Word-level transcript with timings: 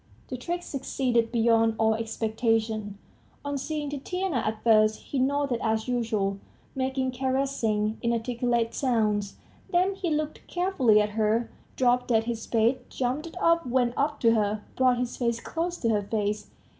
The 0.31 0.35
trick 0.37 0.63
succeeded 0.63 1.31
beyond 1.31 1.75
all 1.77 1.93
expectations. 1.93 2.97
On 3.45 3.55
seeing 3.55 3.91
Tatiana, 3.91 4.37
at 4.37 4.63
first, 4.63 4.97
he 4.97 5.19
nodded 5.19 5.59
as 5.61 5.87
usual, 5.87 6.39
making 6.73 7.11
caressing, 7.11 7.99
inarticulate 8.01 8.73
sounds; 8.73 9.35
then 9.69 9.93
he 9.93 10.09
looked 10.09 10.47
carefully 10.47 10.99
at 10.99 11.09
her, 11.09 11.51
dropped 11.75 12.09
his 12.09 12.41
spade, 12.41 12.79
jumped 12.89 13.37
up, 13.39 13.67
went 13.67 13.93
up 13.95 14.19
to 14.21 14.31
her, 14.33 14.63
brought 14.75 14.97
his 14.97 15.17
face 15.17 15.39
close 15.39 15.77
to 15.77 15.89
her 15.89 16.01
face. 16.01 16.49